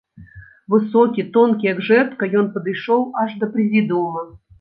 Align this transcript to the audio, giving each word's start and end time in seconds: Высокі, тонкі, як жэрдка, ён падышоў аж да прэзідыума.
Высокі, 0.73 1.25
тонкі, 1.35 1.69
як 1.73 1.81
жэрдка, 1.89 2.29
ён 2.39 2.49
падышоў 2.55 3.05
аж 3.25 3.37
да 3.45 3.51
прэзідыума. 3.53 4.25